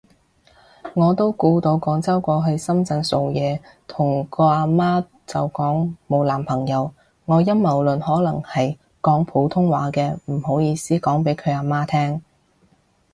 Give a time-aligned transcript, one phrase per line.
[0.95, 6.91] 我都估到廣州過去深圳做嘢，同個啊媽就講冇男朋友。，
[7.25, 12.21] 我陰謀論可能係講普通話的，不好意思講畀佢啊媽聼